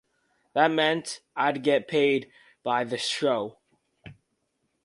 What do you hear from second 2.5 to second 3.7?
by the show.